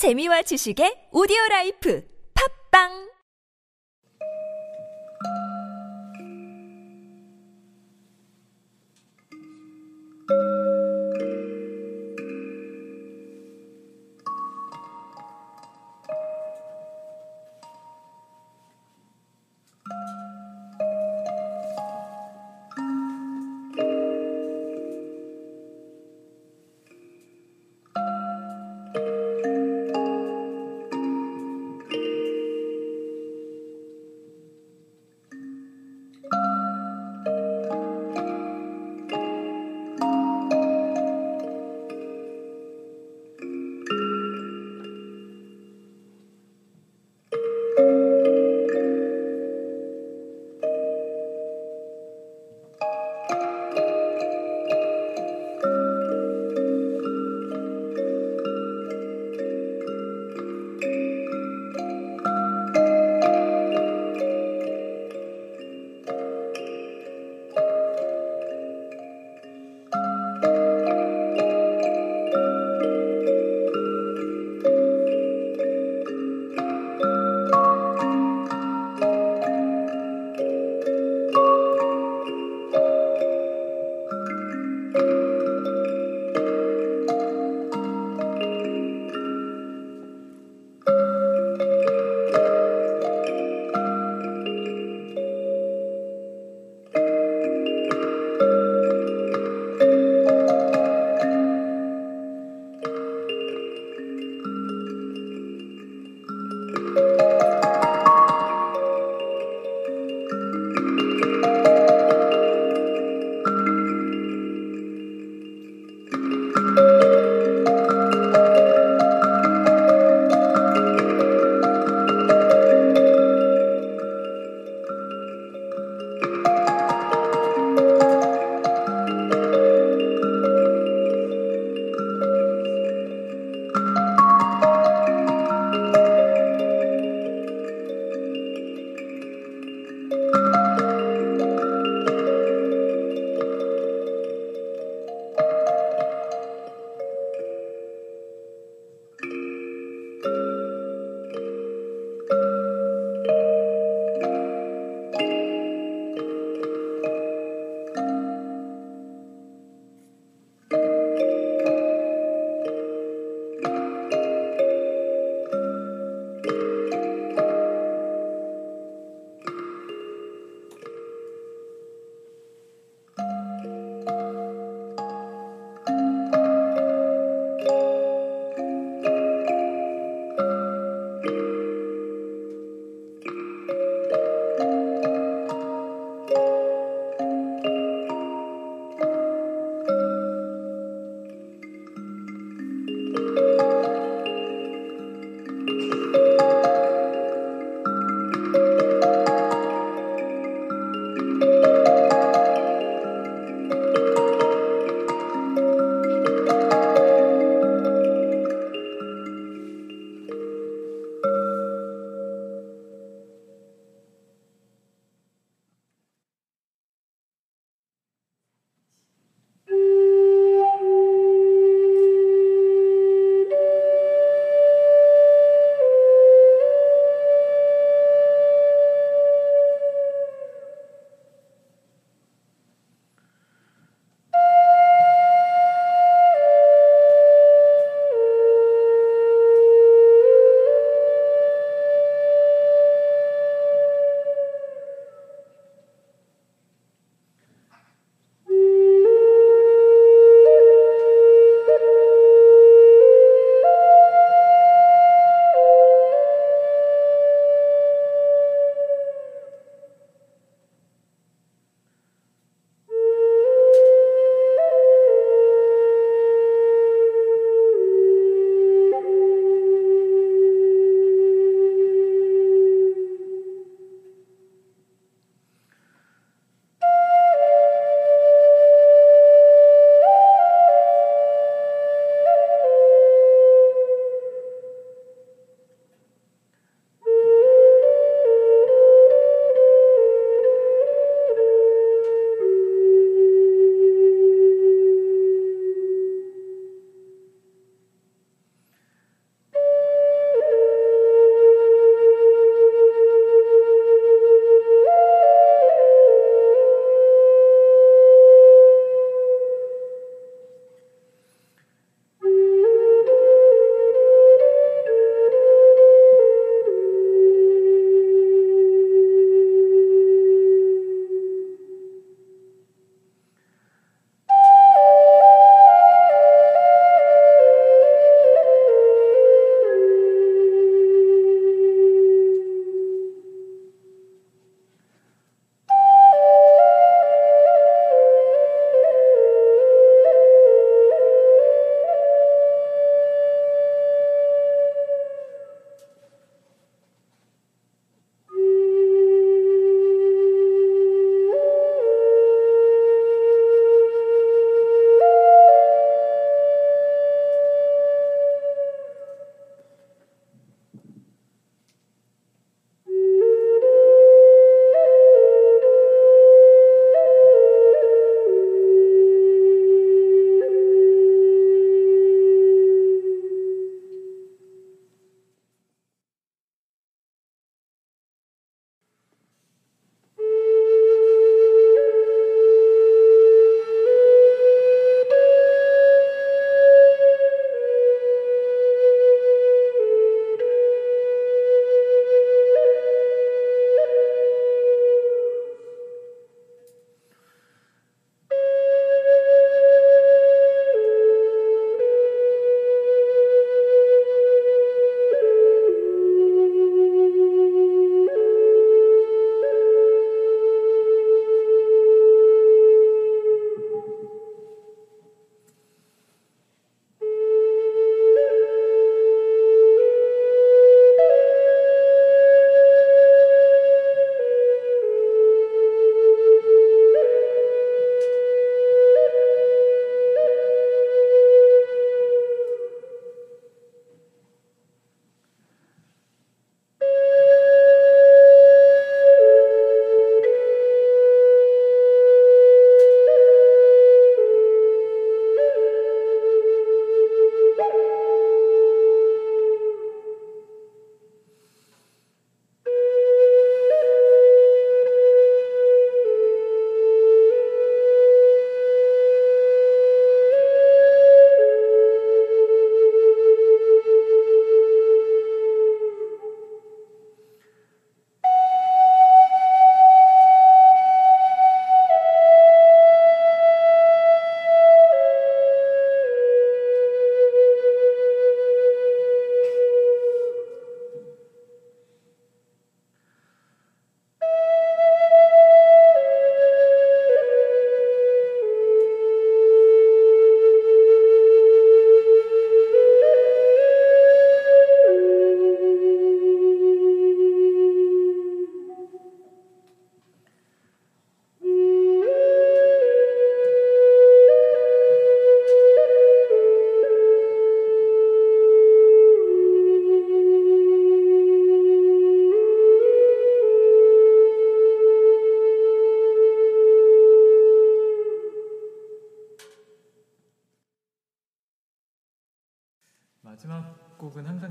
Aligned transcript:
재미와 0.00 0.40
지식의 0.48 1.12
오디오 1.12 1.36
라이프. 1.50 2.00
팝빵 2.32 3.09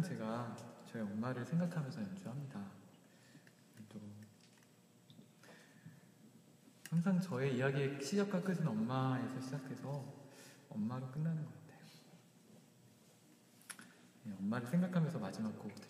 제가 0.04 0.56
저희 0.86 1.02
엄마를 1.02 1.44
생각하면서 1.44 2.02
연주합니다. 2.04 2.60
또 3.90 4.00
항상 6.92 7.20
저의 7.20 7.58
이야기의 7.58 8.00
시작과 8.04 8.44
끝은 8.44 8.68
엄마에서 8.68 9.42
시작해서 9.42 10.06
엄마로 10.70 11.10
끝나는 11.10 11.44
것 11.44 11.52
같아요. 11.52 11.80
네, 14.26 14.36
엄마를 14.38 14.68
생각하면서 14.68 15.18
마지막 15.18 15.58
곡. 15.58 15.89